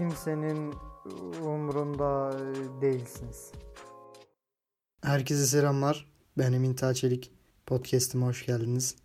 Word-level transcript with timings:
kimsenin 0.00 0.74
umrunda 1.42 2.32
değilsiniz. 2.80 3.52
Herkese 5.02 5.46
selamlar. 5.46 6.12
Ben 6.38 6.52
Emin 6.52 6.74
Taçelik. 6.74 7.32
Podcast'ıma 7.66 8.26
hoş 8.26 8.46
geldiniz. 8.46 8.96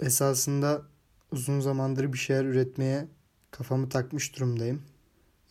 Esasında 0.00 0.82
uzun 1.32 1.60
zamandır 1.60 2.12
bir 2.12 2.18
şeyler 2.18 2.44
üretmeye 2.44 3.08
kafamı 3.50 3.88
takmış 3.88 4.36
durumdayım. 4.36 4.82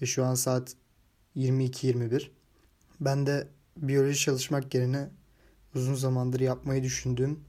Ve 0.01 0.05
şu 0.05 0.25
an 0.25 0.35
saat 0.35 0.75
22.21. 1.35 2.29
Ben 2.99 3.25
de 3.25 3.47
biyoloji 3.77 4.19
çalışmak 4.19 4.73
yerine 4.73 5.09
uzun 5.75 5.95
zamandır 5.95 6.39
yapmayı 6.39 6.83
düşündüğüm 6.83 7.39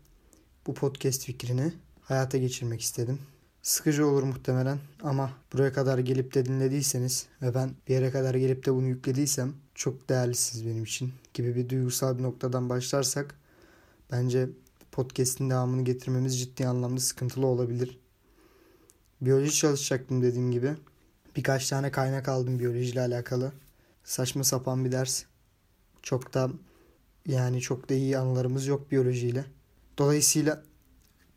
bu 0.67 0.75
podcast 0.75 1.25
fikrini 1.25 1.73
hayata 2.01 2.39
geçirmek 2.39 2.81
istedim. 2.81 3.19
Sıkıcı 3.63 4.07
olur 4.07 4.23
muhtemelen 4.23 4.79
ama 5.03 5.31
buraya 5.53 5.73
kadar 5.73 5.99
gelip 5.99 6.35
de 6.35 6.47
dinlediyseniz 6.47 7.27
ve 7.43 7.55
ben 7.55 7.71
bir 7.89 7.95
yere 7.95 8.11
kadar 8.11 8.35
gelip 8.35 8.67
de 8.67 8.75
bunu 8.75 8.87
yüklediysem 8.87 9.55
çok 9.75 10.09
değerlisiniz 10.09 10.67
benim 10.67 10.85
için 10.85 11.13
gibi 11.35 11.57
bir 11.57 11.69
duygusal 11.69 12.19
bir 12.19 12.23
noktadan 12.23 12.69
başlarsak 12.69 13.35
bence 14.13 14.49
podcast'in 14.93 15.51
devamını 15.51 15.85
getirmemiz 15.85 16.41
ciddi 16.41 16.67
anlamda 16.67 17.01
sıkıntılı 17.01 17.47
olabilir. 17.47 17.99
Biyoloji 19.21 19.55
çalışacaktım 19.55 20.23
dediğim 20.23 20.51
gibi. 20.51 20.75
Birkaç 21.37 21.69
tane 21.69 21.91
kaynak 21.91 22.29
aldım 22.29 22.59
biyolojiyle 22.59 23.01
alakalı. 23.01 23.53
Saçma 24.05 24.45
sapan 24.45 24.85
bir 24.85 24.93
ders. 24.93 25.25
Çok 26.03 26.35
da 26.35 26.51
yani 27.27 27.61
çok 27.61 27.89
da 27.89 27.95
iyi 27.95 28.19
anılarımız 28.19 28.67
yok 28.67 28.91
biyolojiyle. 28.91 29.45
Dolayısıyla 29.99 30.63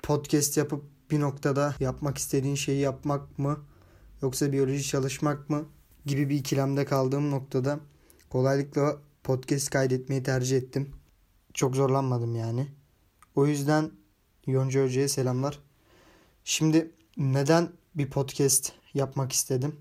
podcast 0.04 0.58
yapıp 0.58 0.93
bir 1.12 1.20
noktada 1.20 1.76
yapmak 1.80 2.18
istediğin 2.18 2.56
şeyi 2.56 2.80
yapmak 2.80 3.40
mı 3.40 3.60
yoksa 4.22 4.52
biyoloji 4.52 4.84
çalışmak 4.84 5.50
mı 5.50 5.66
gibi 6.06 6.30
bir 6.30 6.36
ikilemde 6.36 6.86
kaldığım 6.86 7.32
noktada 7.32 7.80
kolaylıkla 8.30 8.98
podcast 9.24 9.70
kaydetmeyi 9.70 10.24
tercih 10.24 10.58
ettim. 10.58 10.92
Çok 11.54 11.76
zorlanmadım 11.76 12.36
yani. 12.36 12.68
O 13.36 13.46
yüzden 13.46 13.92
Yonca 14.48 14.84
Hoca'ya 14.84 15.10
selamlar. 15.10 15.60
Şimdi 16.44 16.92
neden 17.18 17.70
bir 17.96 18.10
podcast 18.10 18.72
yapmak 18.94 19.32
istedim? 19.32 19.76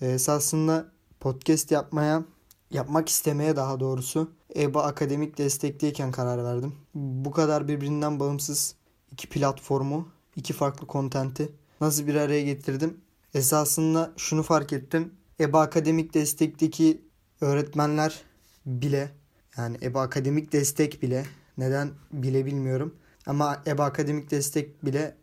Ee, 0.00 0.08
esasında 0.08 0.92
podcast 1.20 1.70
yapmaya, 1.70 2.24
yapmak 2.70 3.08
istemeye 3.08 3.56
daha 3.56 3.80
doğrusu 3.80 4.30
EBA 4.56 4.82
akademik 4.82 5.38
destekteyken 5.38 6.12
karar 6.12 6.44
verdim. 6.44 6.74
Bu 6.94 7.30
kadar 7.30 7.68
birbirinden 7.68 8.20
bağımsız 8.20 8.74
iki 9.12 9.28
platformu, 9.28 10.08
iki 10.36 10.52
farklı 10.52 10.86
kontenti 10.86 11.48
nasıl 11.80 12.06
bir 12.06 12.14
araya 12.14 12.42
getirdim? 12.42 13.00
Esasında 13.34 14.12
şunu 14.16 14.42
fark 14.42 14.72
ettim. 14.72 15.12
EBA 15.40 15.60
akademik 15.60 16.14
destekteki 16.14 17.00
öğretmenler 17.40 18.22
bile 18.66 19.10
yani 19.56 19.76
EBA 19.82 20.02
akademik 20.02 20.52
destek 20.52 21.02
bile 21.02 21.24
neden 21.58 21.90
bile 22.12 22.46
bilmiyorum. 22.46 22.94
Ama 23.26 23.62
EBA 23.66 23.84
akademik 23.84 24.30
destek 24.30 24.84
bile 24.84 25.16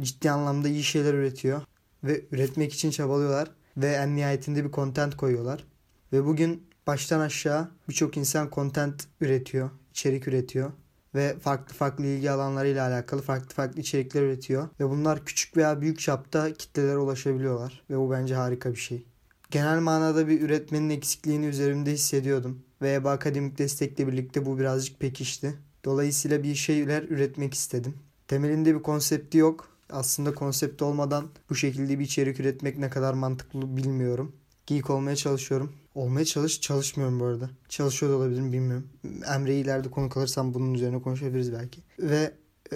ciddi 0.00 0.30
anlamda 0.30 0.68
iyi 0.68 0.84
şeyler 0.84 1.14
üretiyor. 1.14 1.62
Ve 2.04 2.24
üretmek 2.32 2.72
için 2.72 2.90
çabalıyorlar. 2.90 3.50
Ve 3.76 3.92
en 3.92 4.16
nihayetinde 4.16 4.64
bir 4.64 4.72
content 4.72 5.16
koyuyorlar. 5.16 5.64
Ve 6.12 6.24
bugün 6.24 6.66
baştan 6.86 7.20
aşağı 7.20 7.70
birçok 7.88 8.16
insan 8.16 8.50
content 8.52 9.04
üretiyor. 9.20 9.70
içerik 9.90 10.28
üretiyor. 10.28 10.72
Ve 11.16 11.38
farklı 11.38 11.74
farklı 11.74 12.06
ilgi 12.06 12.30
alanlarıyla 12.30 12.88
alakalı 12.88 13.22
farklı 13.22 13.54
farklı 13.54 13.80
içerikler 13.80 14.22
üretiyor. 14.22 14.68
Ve 14.80 14.90
bunlar 14.90 15.24
küçük 15.24 15.56
veya 15.56 15.80
büyük 15.80 16.00
çapta 16.00 16.52
kitlelere 16.52 16.98
ulaşabiliyorlar. 16.98 17.84
Ve 17.90 17.98
bu 17.98 18.10
bence 18.10 18.34
harika 18.34 18.70
bir 18.70 18.76
şey. 18.76 19.06
Genel 19.50 19.80
manada 19.80 20.28
bir 20.28 20.40
üretmenin 20.40 20.90
eksikliğini 20.90 21.46
üzerimde 21.46 21.92
hissediyordum. 21.92 22.62
Ve 22.82 22.94
EBA 22.94 23.10
akademik 23.10 23.58
destekle 23.58 24.06
birlikte 24.06 24.46
bu 24.46 24.58
birazcık 24.58 25.00
pekişti. 25.00 25.54
Dolayısıyla 25.84 26.42
bir 26.42 26.54
şeyler 26.54 27.02
üretmek 27.02 27.54
istedim. 27.54 27.94
Temelinde 28.28 28.74
bir 28.74 28.82
konsepti 28.82 29.38
yok. 29.38 29.68
Aslında 29.90 30.34
konsept 30.34 30.82
olmadan 30.82 31.28
bu 31.50 31.54
şekilde 31.54 31.98
bir 31.98 32.04
içerik 32.04 32.40
üretmek 32.40 32.78
ne 32.78 32.90
kadar 32.90 33.14
mantıklı 33.14 33.76
bilmiyorum. 33.76 34.36
Geek 34.66 34.90
olmaya 34.90 35.16
çalışıyorum. 35.16 35.72
Olmaya 35.96 36.24
çalış, 36.24 36.60
çalışmıyorum 36.60 37.20
bu 37.20 37.24
arada. 37.24 37.50
Çalışıyor 37.68 38.12
da 38.12 38.16
olabilirim 38.16 38.52
bilmiyorum. 38.52 38.88
Emre'yi 39.34 39.64
ileride 39.64 39.90
konuk 39.90 40.16
alırsam 40.16 40.54
bunun 40.54 40.74
üzerine 40.74 41.02
konuşabiliriz 41.02 41.52
belki. 41.52 41.82
Ve 41.98 42.32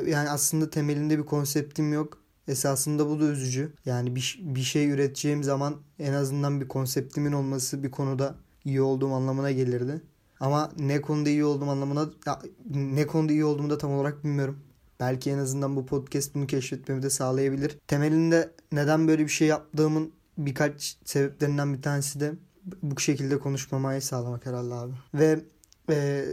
yani 0.07 0.31
aslında 0.31 0.71
temelinde 0.71 1.19
bir 1.19 1.23
konseptim 1.23 1.93
yok. 1.93 2.19
Esasında 2.49 3.09
bu 3.09 3.21
da 3.21 3.25
üzücü. 3.25 3.73
Yani 3.85 4.17
bir, 4.17 4.41
bir 4.43 4.61
şey 4.61 4.91
üreteceğim 4.91 5.43
zaman 5.43 5.77
en 5.99 6.13
azından 6.13 6.61
bir 6.61 6.69
konseptimin 6.69 7.33
olması 7.33 7.83
bir 7.83 7.91
konuda 7.91 8.35
iyi 8.65 8.81
olduğum 8.81 9.13
anlamına 9.13 9.51
gelirdi. 9.51 10.03
Ama 10.41 10.73
ne 10.79 11.01
konuda 11.01 11.29
iyi 11.29 11.45
olduğum 11.45 11.71
anlamına 11.71 12.11
ne 12.75 13.07
konuda 13.07 13.33
iyi 13.33 13.45
olduğumu 13.45 13.71
da 13.71 13.79
tam 13.79 13.93
olarak 13.93 14.25
bilmiyorum. 14.25 14.59
Belki 15.01 15.31
en 15.31 15.39
azından 15.39 15.77
bu 15.77 15.87
podcast 15.87 16.35
bunu 16.35 16.47
keşfetmemi 16.47 17.03
de 17.03 17.11
sağlayabilir. 17.11 17.79
Temelinde 17.87 18.51
neden 18.73 19.09
böyle 19.09 19.23
bir 19.23 19.29
şey 19.29 19.49
yaptığımın 19.49 20.13
birkaç 20.39 20.97
sebeplerinden 21.05 21.75
bir 21.75 21.83
tanesi 21.83 22.21
de 22.21 22.35
bu 22.83 23.01
şekilde 23.01 23.39
konuşmamayı 23.39 24.03
sağlamak 24.03 24.47
herhalde 24.47 24.75
abi. 24.75 24.93
Ve 25.15 25.41
e, 25.91 26.25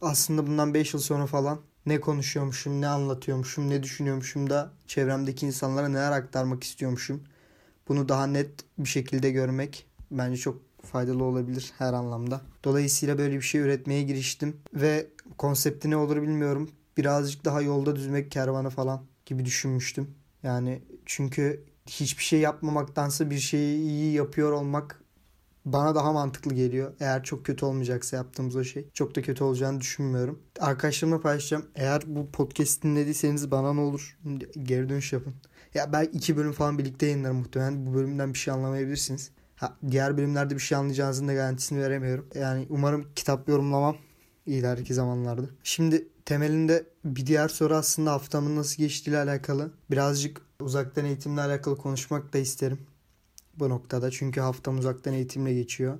aslında 0.00 0.46
bundan 0.46 0.74
5 0.74 0.94
yıl 0.94 1.00
sonra 1.00 1.26
falan 1.26 1.60
ne 1.86 2.00
konuşuyormuşum, 2.00 2.80
ne 2.80 2.88
anlatıyormuşum, 2.88 3.70
ne 3.70 3.82
düşünüyormuşum 3.82 4.50
da 4.50 4.72
çevremdeki 4.86 5.46
insanlara 5.46 5.88
neler 5.88 6.12
aktarmak 6.12 6.64
istiyormuşum. 6.64 7.22
Bunu 7.88 8.08
daha 8.08 8.26
net 8.26 8.50
bir 8.78 8.88
şekilde 8.88 9.30
görmek 9.30 9.86
bence 10.10 10.36
çok 10.36 10.60
faydalı 10.82 11.24
olabilir 11.24 11.72
her 11.78 11.92
anlamda. 11.92 12.40
Dolayısıyla 12.64 13.18
böyle 13.18 13.36
bir 13.36 13.42
şey 13.42 13.60
üretmeye 13.60 14.02
giriştim 14.02 14.56
ve 14.74 15.06
konsepti 15.38 15.90
ne 15.90 15.96
olur 15.96 16.22
bilmiyorum. 16.22 16.70
Birazcık 16.96 17.44
daha 17.44 17.62
yolda 17.62 17.96
düzmek 17.96 18.30
kervanı 18.30 18.70
falan 18.70 19.02
gibi 19.26 19.44
düşünmüştüm. 19.44 20.14
Yani 20.42 20.82
çünkü 21.06 21.64
hiçbir 21.86 22.22
şey 22.22 22.40
yapmamaktansa 22.40 23.30
bir 23.30 23.38
şeyi 23.38 23.78
iyi 23.78 24.12
yapıyor 24.12 24.52
olmak 24.52 25.01
bana 25.64 25.94
daha 25.94 26.12
mantıklı 26.12 26.54
geliyor. 26.54 26.92
Eğer 27.00 27.22
çok 27.24 27.46
kötü 27.46 27.64
olmayacaksa 27.64 28.16
yaptığımız 28.16 28.56
o 28.56 28.64
şey. 28.64 28.88
Çok 28.94 29.14
da 29.16 29.22
kötü 29.22 29.44
olacağını 29.44 29.80
düşünmüyorum. 29.80 30.42
Arkadaşlarımla 30.60 31.20
paylaşacağım. 31.20 31.66
Eğer 31.74 32.02
bu 32.06 32.30
podcast 32.30 32.82
dinlediyseniz 32.82 33.50
bana 33.50 33.72
ne 33.72 33.80
olur 33.80 34.18
geri 34.62 34.88
dönüş 34.88 35.12
yapın. 35.12 35.34
Ya 35.74 35.92
belki 35.92 36.18
iki 36.18 36.36
bölüm 36.36 36.52
falan 36.52 36.78
birlikte 36.78 37.06
yayınlarım 37.06 37.36
muhtemelen. 37.36 37.86
Bu 37.86 37.94
bölümden 37.94 38.32
bir 38.32 38.38
şey 38.38 38.54
anlamayabilirsiniz. 38.54 39.30
Ha, 39.56 39.76
diğer 39.90 40.16
bölümlerde 40.16 40.54
bir 40.54 40.60
şey 40.60 40.78
anlayacağınızın 40.78 41.28
da 41.28 41.34
garantisini 41.34 41.80
veremiyorum. 41.80 42.26
Yani 42.34 42.66
umarım 42.70 43.06
kitap 43.16 43.48
yorumlamam 43.48 43.96
ileriki 44.46 44.94
zamanlarda. 44.94 45.46
Şimdi 45.64 46.08
temelinde 46.24 46.86
bir 47.04 47.26
diğer 47.26 47.48
soru 47.48 47.74
aslında 47.74 48.12
haftamın 48.12 48.56
nasıl 48.56 48.76
geçtiğiyle 48.76 49.22
alakalı. 49.22 49.70
Birazcık 49.90 50.40
uzaktan 50.60 51.04
eğitimle 51.04 51.40
alakalı 51.40 51.76
konuşmak 51.76 52.32
da 52.32 52.38
isterim 52.38 52.78
bu 53.58 53.68
noktada. 53.68 54.10
Çünkü 54.10 54.40
haftam 54.40 54.78
uzaktan 54.78 55.14
eğitimle 55.14 55.54
geçiyor. 55.54 55.98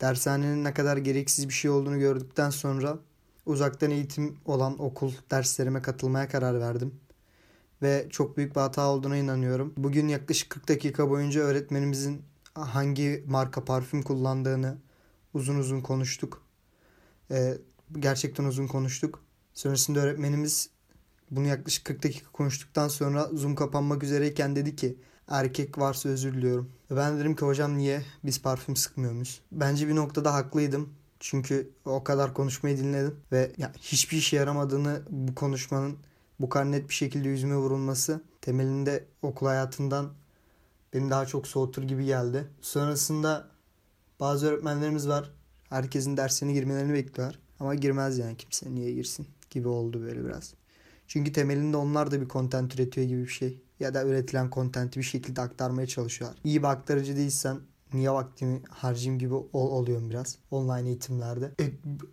Dershanenin 0.00 0.64
ne 0.64 0.74
kadar 0.74 0.96
gereksiz 0.96 1.48
bir 1.48 1.54
şey 1.54 1.70
olduğunu 1.70 1.98
gördükten 1.98 2.50
sonra 2.50 2.98
uzaktan 3.46 3.90
eğitim 3.90 4.36
olan 4.44 4.82
okul 4.82 5.12
derslerime 5.30 5.82
katılmaya 5.82 6.28
karar 6.28 6.60
verdim. 6.60 6.94
Ve 7.82 8.06
çok 8.10 8.36
büyük 8.36 8.56
bir 8.56 8.60
hata 8.60 8.88
olduğuna 8.88 9.16
inanıyorum. 9.16 9.74
Bugün 9.76 10.08
yaklaşık 10.08 10.50
40 10.50 10.68
dakika 10.68 11.10
boyunca 11.10 11.40
öğretmenimizin 11.40 12.22
hangi 12.54 13.24
marka 13.26 13.64
parfüm 13.64 14.02
kullandığını 14.02 14.78
uzun 15.34 15.58
uzun 15.58 15.80
konuştuk. 15.80 16.42
Ee, 17.30 17.58
gerçekten 17.98 18.44
uzun 18.44 18.66
konuştuk. 18.66 19.24
Sonrasında 19.54 20.00
öğretmenimiz 20.00 20.70
bunu 21.30 21.46
yaklaşık 21.46 21.84
40 21.84 22.02
dakika 22.02 22.32
konuştuktan 22.32 22.88
sonra 22.88 23.28
Zoom 23.32 23.54
kapanmak 23.54 24.02
üzereyken 24.02 24.56
dedi 24.56 24.76
ki 24.76 24.98
erkek 25.28 25.78
varsa 25.78 26.08
özür 26.08 26.34
diliyorum. 26.34 26.70
Ben 26.90 27.18
dedim 27.18 27.36
ki 27.36 27.44
hocam 27.44 27.78
niye 27.78 28.02
biz 28.24 28.42
parfüm 28.42 28.76
sıkmıyoruz? 28.76 29.40
Bence 29.52 29.88
bir 29.88 29.96
noktada 29.96 30.34
haklıydım. 30.34 30.88
Çünkü 31.20 31.70
o 31.84 32.04
kadar 32.04 32.34
konuşmayı 32.34 32.78
dinledim 32.78 33.16
ve 33.32 33.52
ya 33.58 33.72
hiçbir 33.80 34.16
işe 34.16 34.36
yaramadığını 34.36 35.02
bu 35.10 35.34
konuşmanın 35.34 35.98
bu 36.40 36.48
kadar 36.48 36.72
net 36.72 36.88
bir 36.88 36.94
şekilde 36.94 37.28
yüzüme 37.28 37.56
vurulması 37.56 38.22
temelinde 38.40 39.04
okul 39.22 39.46
hayatından 39.46 40.12
beni 40.94 41.10
daha 41.10 41.26
çok 41.26 41.46
soğutur 41.46 41.82
gibi 41.82 42.04
geldi. 42.04 42.48
Sonrasında 42.60 43.48
bazı 44.20 44.46
öğretmenlerimiz 44.46 45.08
var. 45.08 45.30
Herkesin 45.68 46.16
dersine 46.16 46.52
girmelerini 46.52 46.92
bekliyorlar. 46.92 47.38
Ama 47.60 47.74
girmez 47.74 48.18
yani 48.18 48.36
kimse 48.36 48.74
niye 48.74 48.92
girsin 48.92 49.26
gibi 49.50 49.68
oldu 49.68 50.02
böyle 50.02 50.24
biraz. 50.24 50.54
Çünkü 51.08 51.32
temelinde 51.32 51.76
onlar 51.76 52.10
da 52.10 52.20
bir 52.20 52.28
content 52.28 52.74
üretiyor 52.74 53.06
gibi 53.06 53.22
bir 53.22 53.28
şey. 53.28 53.62
Ya 53.80 53.94
da 53.94 54.04
üretilen 54.04 54.50
content'i 54.50 54.98
bir 55.00 55.04
şekilde 55.04 55.40
aktarmaya 55.40 55.86
çalışıyorlar. 55.86 56.38
İyi 56.44 56.62
bir 56.62 56.68
aktarıcı 56.68 57.16
değilsen 57.16 57.58
niye 57.92 58.10
vaktimi 58.10 58.62
harcayayım 58.70 59.18
gibi 59.18 59.34
ol- 59.34 59.48
oluyorum 59.52 60.10
biraz 60.10 60.38
online 60.50 60.88
eğitimlerde. 60.88 61.52
E, 61.60 61.64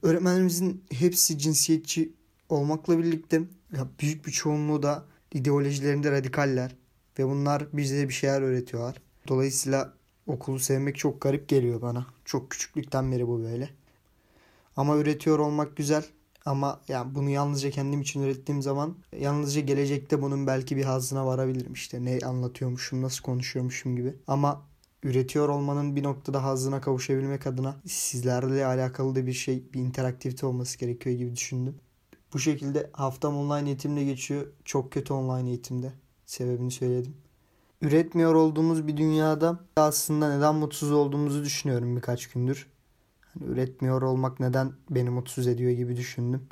öğretmenlerimizin 0.02 0.84
hepsi 0.92 1.38
cinsiyetçi 1.38 2.14
olmakla 2.50 2.98
birlikte 2.98 3.42
ya 3.78 3.88
büyük 4.02 4.28
bir 4.28 4.32
çoğunluğu 4.32 4.84
da 4.84 5.06
ideolojilerinde 5.34 6.12
radikaller 6.12 6.76
ve 7.20 7.26
bunlar 7.26 7.68
bize 7.74 8.10
bir 8.10 8.14
şeyler 8.14 8.42
öğretiyorlar. 8.42 8.96
Dolayısıyla 9.28 9.94
Okulu 10.28 10.60
sevmek 10.60 10.96
çok 10.98 11.22
garip 11.22 11.48
geliyor 11.48 11.82
bana. 11.82 12.06
Çok 12.26 12.52
küçüklükten 12.52 13.12
beri 13.12 13.28
bu 13.28 13.44
böyle. 13.44 13.70
Ama 14.76 14.98
üretiyor 14.98 15.40
olmak 15.40 15.78
güzel. 15.78 16.06
Ama 16.46 16.82
yani 16.88 17.16
bunu 17.16 17.30
yalnızca 17.30 17.70
kendim 17.72 18.02
için 18.02 18.24
ürettiğim 18.24 18.62
zaman 18.62 18.96
yalnızca 19.20 19.62
gelecekte 19.62 20.22
bunun 20.22 20.48
belki 20.48 20.78
bir 20.78 20.84
hazzına 20.84 21.26
varabilirim 21.26 21.74
işte. 21.74 22.06
Ne 22.06 22.20
anlatıyormuşum, 22.26 23.02
nasıl 23.02 23.24
konuşuyormuşum 23.24 23.96
gibi. 23.96 24.16
Ama 24.28 24.62
üretiyor 25.04 25.50
olmanın 25.50 25.96
bir 25.96 26.04
noktada 26.04 26.44
hazzına 26.44 26.82
kavuşabilmek 26.82 27.48
adına 27.48 27.76
sizlerle 27.88 28.66
alakalı 28.66 29.16
da 29.16 29.28
bir 29.28 29.34
şey, 29.34 29.64
bir 29.74 29.80
interaktivite 29.80 30.46
olması 30.46 30.78
gerekiyor 30.78 31.16
gibi 31.16 31.36
düşündüm. 31.36 31.76
Bu 32.34 32.40
şekilde 32.40 32.90
haftam 32.94 33.38
online 33.38 33.70
eğitimde 33.70 34.04
geçiyor. 34.04 34.48
Çok 34.66 34.92
kötü 34.92 35.14
online 35.14 35.50
eğitimde. 35.50 35.94
Sebebini 36.26 36.72
söyledim. 36.72 37.18
Üretmiyor 37.82 38.36
olduğumuz 38.36 38.88
bir 38.88 38.98
dünyada 38.98 39.60
aslında 39.78 40.36
neden 40.38 40.56
mutsuz 40.56 40.92
olduğumuzu 40.92 41.44
düşünüyorum 41.44 41.96
birkaç 41.96 42.28
gündür. 42.28 42.68
Hani 43.40 43.52
üretmiyor 43.52 44.02
olmak 44.02 44.40
neden 44.40 44.72
beni 44.90 45.10
mutsuz 45.10 45.48
ediyor 45.48 45.72
gibi 45.72 45.98
düşündüm. 45.98 46.48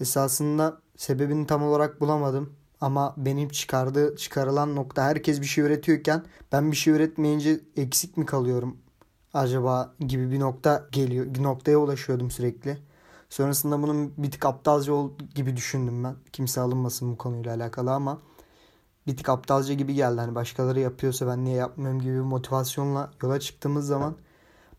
Esasında 0.00 0.78
sebebini 0.96 1.46
tam 1.46 1.62
olarak 1.62 2.00
bulamadım. 2.00 2.52
Ama 2.80 3.14
benim 3.16 3.48
çıkardığı 3.48 4.16
çıkarılan 4.16 4.76
nokta 4.76 5.02
herkes 5.04 5.40
bir 5.40 5.46
şey 5.46 5.64
üretiyorken 5.64 6.24
ben 6.52 6.72
bir 6.72 6.76
şey 6.76 6.94
üretmeyince 6.94 7.60
eksik 7.76 8.16
mi 8.16 8.26
kalıyorum 8.26 8.76
acaba 9.34 9.94
gibi 10.00 10.30
bir 10.30 10.40
nokta 10.40 10.88
geliyor. 10.92 11.26
Noktaya 11.42 11.78
ulaşıyordum 11.78 12.30
sürekli. 12.30 12.78
Sonrasında 13.30 13.82
bunun 13.82 14.12
bir 14.18 14.30
tık 14.30 14.46
aptalca 14.46 14.92
ol 14.92 15.10
gibi 15.34 15.56
düşündüm 15.56 16.04
ben. 16.04 16.16
Kimse 16.32 16.60
alınmasın 16.60 17.12
bu 17.12 17.18
konuyla 17.18 17.54
alakalı 17.54 17.92
ama 17.92 18.18
bir 19.06 19.16
tık 19.16 19.28
aptalca 19.28 19.74
gibi 19.74 19.94
geldi. 19.94 20.20
Hani 20.20 20.34
başkaları 20.34 20.80
yapıyorsa 20.80 21.26
ben 21.26 21.44
niye 21.44 21.56
yapmıyorum 21.56 22.00
gibi 22.00 22.14
bir 22.14 22.20
motivasyonla 22.20 23.10
yola 23.22 23.40
çıktığımız 23.40 23.86
zaman 23.86 24.14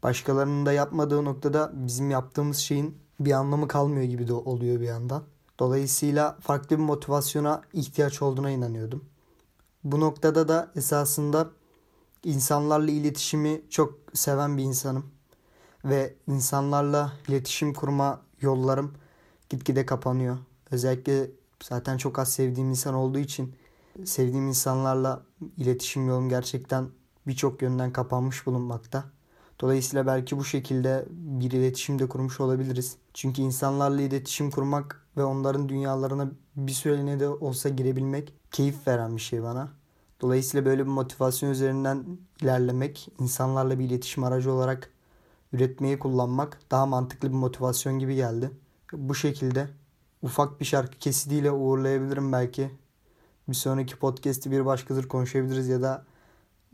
başkalarının 0.06 0.66
da 0.66 0.74
yapmadığı 0.74 1.25
noktada 1.25 1.72
bizim 1.74 2.12
yaptığımız 2.12 2.57
şeyin 2.57 2.98
bir 3.19 3.31
anlamı 3.31 3.68
kalmıyor 3.68 4.04
gibi 4.04 4.28
de 4.28 4.34
oluyor 4.34 4.80
bir 4.80 4.86
yandan. 4.86 5.24
Dolayısıyla 5.60 6.38
farklı 6.42 6.78
bir 6.78 6.84
motivasyona 6.84 7.62
ihtiyaç 7.74 8.22
olduğuna 8.22 8.52
inanıyordum. 8.52 9.06
Bu 9.84 10.00
noktada 10.00 10.48
da 10.48 10.72
esasında 10.75 11.50
insanlarla 12.24 12.92
iletişimi 12.92 13.62
çok 13.69 14.00
seven 14.13 14.57
bir 14.57 14.63
insanım. 14.63 15.06
Ve 15.86 16.16
insanlarla 16.28 17.13
iletişim 17.28 17.74
kurma 17.74 18.22
yollarım 18.42 18.94
gitgide 19.50 19.86
kapanıyor. 19.86 20.38
Özellikle 20.72 21.31
zaten 21.63 21.98
çok 21.98 22.19
az 22.19 22.34
sevdiğim 22.34 22.69
insan 22.69 22.94
olduğu 22.94 23.19
için 23.19 23.56
sevdiğim 24.04 24.48
insanlarla 24.48 25.22
iletişim 25.58 26.08
yolum 26.08 26.30
gerçekten 26.30 26.90
birçok 27.28 27.62
yönden 27.62 27.94
kapanmış 27.94 28.46
bulunmakta. 28.46 29.14
Dolayısıyla 29.62 30.07
belki 30.07 30.38
bu 30.38 30.46
şekilde 30.46 31.06
bir 31.10 31.52
iletişim 31.52 32.00
de 32.00 32.10
kurmuş 32.10 32.40
olabiliriz. 32.40 32.98
Çünkü 33.13 33.42
insanlarla 33.42 34.02
iletişim 34.02 34.52
kurmak 34.52 35.06
ve 35.18 35.24
onların 35.24 35.69
dünyalarına 35.69 36.31
bir 36.56 36.72
süreliğine 36.72 37.19
de 37.19 37.30
olsa 37.30 37.69
girebilmek 37.69 38.34
keyif 38.52 38.88
veren 38.88 39.16
bir 39.16 39.22
şey 39.22 39.44
bana. 39.44 39.72
Dolayısıyla 40.22 40.66
böyle 40.66 40.86
bir 40.86 40.92
motivasyon 40.92 41.50
üzerinden 41.50 42.06
ilerlemek, 42.42 43.10
insanlarla 43.19 43.80
bir 43.80 43.86
iletişim 43.86 44.24
aracı 44.24 44.52
olarak 44.52 44.90
üretmeyi 45.54 46.00
kullanmak 46.00 46.60
daha 46.72 46.86
mantıklı 46.86 47.30
bir 47.30 47.36
motivasyon 47.36 48.00
gibi 48.00 48.16
geldi. 48.16 48.51
Bu 48.94 49.16
şekilde 49.16 49.69
ufak 50.22 50.60
bir 50.60 50.66
şarkı 50.66 50.98
kesidiyle 51.00 51.51
uğurlayabilirim 51.51 52.31
belki. 52.31 52.72
Bir 53.48 53.54
sonraki 53.54 53.96
podcast'i 53.96 54.51
bir 54.51 54.66
başkadır 54.66 55.08
konuşabiliriz 55.08 55.68
ya 55.68 55.81
da 55.81 56.06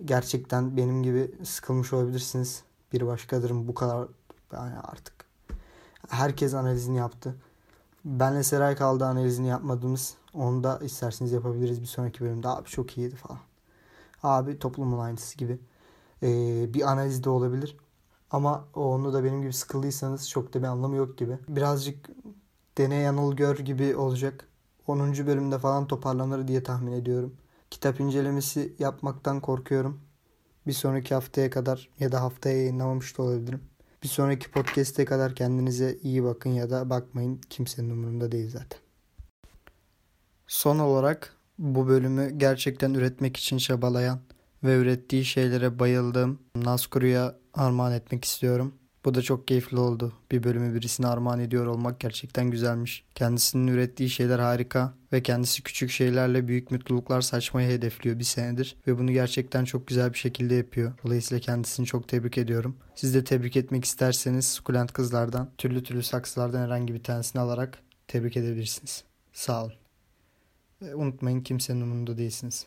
gerçekten 0.06 0.78
benim 0.78 1.04
gibi 1.04 1.32
sıkılmış 1.44 1.94
olabilirsiniz. 1.94 2.64
Bir 2.94 3.08
başkadırım 3.08 3.68
bu 3.68 3.74
kadar 3.74 4.08
yani 4.54 4.80
artık. 4.80 5.14
Herkes 6.10 6.54
analizini 6.54 6.98
yaptı. 6.98 7.36
Benle 8.06 8.44
Seray 8.44 8.76
kaldı 8.76 9.06
analizini 9.06 9.48
yapmadığımız. 9.48 10.16
Onu 10.34 10.64
da 10.64 10.80
isterseniz 10.80 11.32
yapabiliriz 11.32 11.82
bir 11.82 11.88
sonraki 11.88 12.22
bölümde. 12.22 12.48
Abi 12.48 12.70
çok 12.70 12.98
iyiydi 12.98 13.16
falan. 13.16 13.40
Abi 14.24 14.60
toplumun 14.60 15.00
aynısı 15.00 15.38
gibi. 15.38 15.60
Ee, 16.24 16.74
bir 16.74 16.92
analiz 16.92 17.24
de 17.24 17.30
olabilir. 17.30 17.78
Ama 18.32 18.66
onu 18.76 19.14
da 19.14 19.24
benim 19.24 19.42
gibi 19.42 19.54
sıkıldıysanız 19.54 20.30
çok 20.30 20.54
da 20.54 20.60
bir 20.60 20.68
anlamı 20.68 20.96
yok 20.96 21.18
gibi. 21.18 21.38
Birazcık 21.48 22.10
deney 22.78 23.02
yanıl 23.02 23.36
gör 23.36 23.60
gibi 23.60 23.96
olacak. 23.96 24.48
10. 24.88 25.28
bölümde 25.28 25.60
falan 25.60 25.88
toparlanır 25.88 26.48
diye 26.48 26.64
tahmin 26.64 26.92
ediyorum. 26.92 27.36
Kitap 27.72 28.00
incelemesi 28.00 28.76
yapmaktan 28.80 29.40
korkuyorum. 29.40 30.00
Bir 30.68 30.74
sonraki 30.74 31.14
haftaya 31.14 31.50
kadar 31.50 31.90
ya 32.00 32.12
da 32.12 32.22
haftaya 32.22 32.58
yayınlamamış 32.58 33.18
da 33.18 33.24
olabilirim. 33.24 33.62
Bir 34.04 34.08
sonraki 34.08 34.52
podcast'e 34.52 35.06
kadar 35.06 35.36
kendinize 35.36 35.98
iyi 36.04 36.24
bakın 36.24 36.50
ya 36.50 36.70
da 36.70 36.90
bakmayın. 36.90 37.42
Kimsenin 37.50 37.90
umurunda 37.90 38.32
değil 38.32 38.50
zaten. 38.50 38.80
Son 40.48 40.80
olarak 40.80 41.36
bu 41.60 41.88
bölümü 41.88 42.30
gerçekten 42.38 42.94
üretmek 42.94 43.38
için 43.38 43.58
çabalayan 43.58 44.20
ve 44.64 44.76
ürettiği 44.76 45.26
şeylere 45.26 45.80
bayıldığım 45.80 46.40
Nazkuru'ya 46.56 47.36
armağan 47.54 47.94
etmek 47.94 48.26
istiyorum. 48.26 48.74
Bu 49.06 49.14
da 49.14 49.22
çok 49.22 49.48
keyifli 49.48 49.80
oldu. 49.80 50.14
Bir 50.32 50.44
bölümü 50.44 50.76
birisine 50.76 51.08
armağan 51.08 51.40
ediyor 51.40 51.66
olmak 51.66 52.00
gerçekten 52.00 52.52
güzelmiş. 52.52 53.04
Kendisinin 53.16 53.68
ürettiği 53.68 54.10
şeyler 54.10 54.40
harika 54.40 54.94
ve 55.14 55.24
kendisi 55.24 55.64
küçük 55.64 55.90
şeylerle 55.90 56.48
büyük 56.48 56.72
mutluluklar 56.72 57.22
saçmayı 57.22 57.70
hedefliyor 57.70 58.20
bir 58.20 58.24
senedir 58.24 58.76
ve 58.88 58.98
bunu 59.00 59.12
gerçekten 59.12 59.66
çok 59.66 59.88
güzel 59.88 60.14
bir 60.14 60.18
şekilde 60.18 60.56
yapıyor. 60.56 60.94
Dolayısıyla 61.06 61.42
kendisini 61.42 61.86
çok 61.86 62.08
tebrik 62.08 62.38
ediyorum. 62.38 62.78
Siz 62.96 63.14
de 63.14 63.24
tebrik 63.24 63.58
etmek 63.58 63.86
isterseniz 63.86 64.48
sukulent 64.48 64.94
kızlardan, 64.94 65.50
türlü 65.58 65.84
türlü 65.84 66.04
saksılardan 66.04 66.62
herhangi 66.62 66.94
bir 66.94 67.04
tanesini 67.04 67.42
alarak 67.42 67.80
tebrik 68.08 68.38
edebilirsiniz. 68.38 69.04
Sağ 69.34 69.64
olun. 69.64 69.74
Ve 70.82 70.96
unutmayın 70.96 71.42
kimsenin 71.42 71.82
umurunda 71.82 72.18
değilsiniz. 72.18 72.66